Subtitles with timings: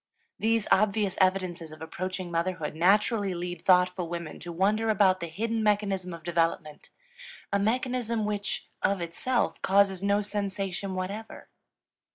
[0.39, 5.61] These obvious evidences of approaching motherhood naturally lead thoughtful women to wonder about the hidden
[5.61, 6.89] mechanism of development,
[7.53, 11.49] a mechanism which, of itself, causes no sensation whatever.